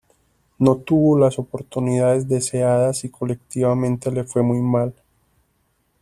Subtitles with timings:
[0.57, 4.95] No tuvo las oportunidades deseadas y colectivamente le fue muy mal.